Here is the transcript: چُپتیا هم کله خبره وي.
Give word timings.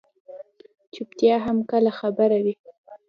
چُپتیا 0.93 1.35
هم 1.45 1.57
کله 1.71 1.91
خبره 1.99 2.37
وي. 2.43 2.53